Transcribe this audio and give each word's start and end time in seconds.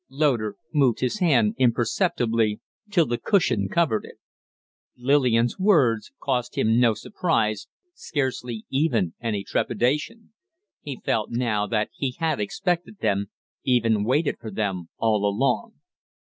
Loder 0.09 0.55
moved 0.73 1.01
his 1.01 1.19
hand 1.19 1.53
imperceptibly 1.59 2.59
till 2.89 3.05
the 3.05 3.19
cushion 3.19 3.69
covered 3.69 4.03
it. 4.03 4.17
Lillian's 4.97 5.59
words 5.59 6.11
caused 6.19 6.55
him 6.57 6.79
no 6.79 6.95
surprise, 6.95 7.67
scarcely 7.93 8.65
even 8.71 9.13
any 9.21 9.43
trepidation. 9.43 10.33
He 10.81 10.99
felt 11.05 11.29
now 11.29 11.67
that 11.67 11.91
he 11.93 12.13
had 12.17 12.39
expected 12.39 12.97
them, 12.97 13.27
even 13.63 14.03
waited 14.03 14.39
for 14.39 14.49
them, 14.49 14.89
all 14.97 15.23
along. 15.23 15.73